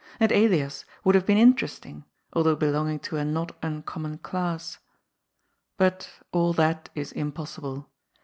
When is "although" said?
2.33-2.55